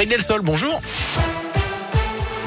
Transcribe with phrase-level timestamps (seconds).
[0.00, 0.80] Greg Delsol, bonjour.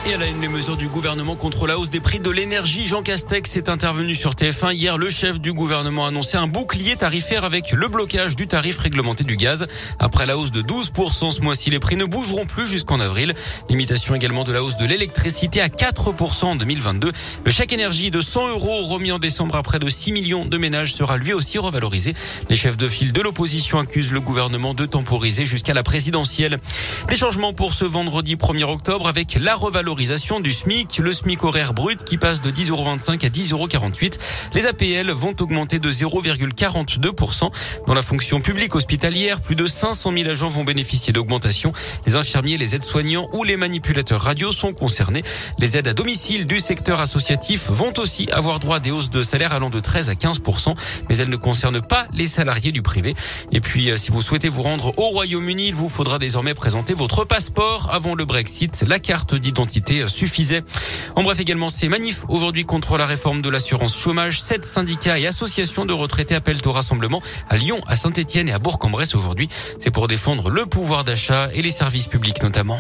[0.06, 2.86] Et à la une, les mesures du gouvernement contre la hausse des prix de l'énergie.
[2.86, 4.98] Jean Castex est intervenu sur TF1 hier.
[4.98, 9.24] Le chef du gouvernement a annoncé un bouclier tarifaire avec le blocage du tarif réglementé
[9.24, 9.66] du gaz.
[10.00, 13.34] Après la hausse de 12% ce mois-ci, les prix ne bougeront plus jusqu'en avril.
[13.70, 17.14] Limitation également de la hausse de l'électricité à 4% en 2022.
[17.46, 20.58] Le chèque énergie de 100 euros remis en décembre à près de 6 millions de
[20.58, 22.14] ménages sera lui aussi revalorisé.
[22.50, 26.60] Les chefs de file de l'opposition accusent le gouvernement de temporiser jusqu'à la présidentielle.
[27.08, 31.74] Des changements pour ce vendredi 1er octobre avec la revalorisation du SMIC, le SMIC horaire
[31.74, 33.68] brut qui passe de 10,25 euros à 10,48 euros.
[34.54, 37.52] Les APL vont augmenter de 0,42%.
[37.86, 41.74] Dans la fonction publique hospitalière, plus de 500 000 agents vont bénéficier d'augmentation.
[42.06, 45.24] Les infirmiers, les aides-soignants ou les manipulateurs radio sont concernés.
[45.60, 49.22] Les aides à domicile du secteur associatif vont aussi avoir droit à des hausses de
[49.22, 50.76] salaire allant de 13 à 15%,
[51.10, 53.16] mais elles ne concernent pas les salariés du privé.
[53.52, 56.94] Et puis, euh, si vous souhaitez vous rendre au Royaume-Uni, il vous faudra désormais présenter
[56.94, 60.64] votre passeport avant le Brexit, la carte d'identité suffisait.
[61.16, 64.42] En bref, également ces manifs aujourd'hui contre la réforme de l'assurance chômage.
[64.42, 68.60] Sept syndicats et associations de retraités appellent au rassemblement à Lyon, à Saint-Etienne et à
[68.60, 69.50] Bourg-en-Bresse aujourd'hui.
[69.80, 72.80] C'est pour défendre le pouvoir d'achat et les services publics notamment.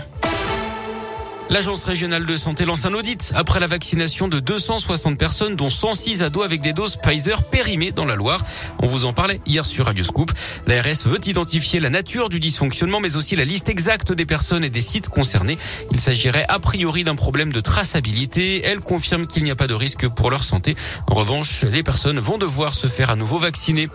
[1.49, 6.23] L'agence régionale de santé lance un audit après la vaccination de 260 personnes, dont 106
[6.23, 8.43] ados avec des doses Pfizer périmées dans la Loire.
[8.79, 10.31] On vous en parlait hier sur Radio Scoop.
[10.67, 14.69] L'ARS veut identifier la nature du dysfonctionnement, mais aussi la liste exacte des personnes et
[14.69, 15.57] des sites concernés.
[15.91, 18.63] Il s'agirait a priori d'un problème de traçabilité.
[18.63, 20.75] Elle confirme qu'il n'y a pas de risque pour leur santé.
[21.07, 23.89] En revanche, les personnes vont devoir se faire à nouveau vacciner.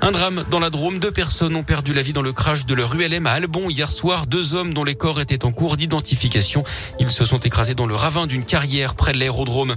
[0.00, 0.98] Un drame dans la Drôme.
[0.98, 3.90] Deux personnes ont perdu la vie dans le crash de leur ULM à Albon hier
[3.90, 4.26] soir.
[4.26, 6.64] Deux hommes dont les corps étaient en cours d'identification.
[6.98, 9.76] Ils se sont écrasés dans le ravin d'une carrière près de l'aérodrome.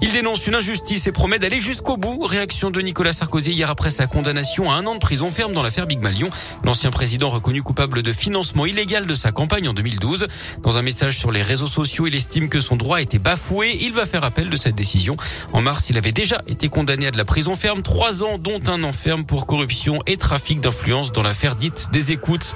[0.00, 2.24] Il dénonce une injustice et promet d'aller jusqu'au bout.
[2.24, 5.62] Réaction de Nicolas Sarkozy hier après sa condamnation à un an de prison ferme dans
[5.62, 6.30] l'affaire Big Malion.
[6.62, 10.28] L'ancien président reconnu coupable de financement illégal de sa campagne en 2012.
[10.62, 13.76] Dans un message sur les réseaux sociaux, il estime que son droit a été bafoué.
[13.80, 15.16] Il va faire appel de cette décision.
[15.52, 18.60] En mars, il avait déjà été condamné à de la prison ferme, trois ans, dont
[18.68, 22.54] un an ferme pour corruption et trafic d'influence dans l'affaire dite des écoutes.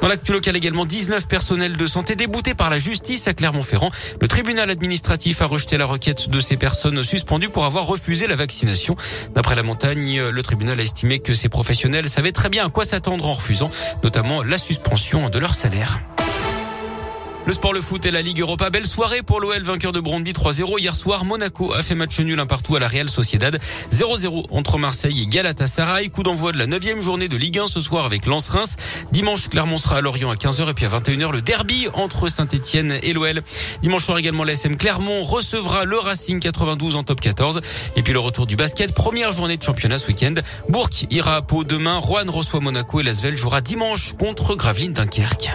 [0.00, 3.90] Dans l'actu local également, 19 personnels de santé déboutés par la justice Clermont-Ferrand.
[4.20, 8.36] Le tribunal administratif a rejeté la requête de ces personnes suspendues pour avoir refusé la
[8.36, 8.96] vaccination.
[9.34, 12.84] D'après la montagne, le tribunal a estimé que ces professionnels savaient très bien à quoi
[12.84, 13.70] s'attendre en refusant,
[14.02, 16.00] notamment la suspension de leur salaire.
[17.46, 18.70] Le sport, le foot et la Ligue Europa.
[18.70, 20.80] Belle soirée pour l'OL, vainqueur de Brondby 3-0.
[20.80, 23.60] Hier soir, Monaco a fait match nul un partout à la Real Sociedad.
[23.92, 26.08] 0-0 entre Marseille et Galatasaray.
[26.08, 28.76] Coup d'envoi de la neuvième journée de Ligue 1 ce soir avec Lens-Reims.
[29.12, 32.98] Dimanche, Clermont sera à Lorient à 15h et puis à 21h, le derby entre Saint-Etienne
[33.02, 33.42] et l'OL.
[33.82, 37.60] Dimanche soir également, l'ASM Clermont recevra le Racing 92 en top 14.
[37.96, 38.94] Et puis le retour du basket.
[38.94, 40.34] Première journée de championnat ce week-end.
[40.70, 41.98] Bourg ira à Pau demain.
[41.98, 45.50] Rouen reçoit Monaco et Lasvel jouera dimanche contre Gravelines Dunkerque.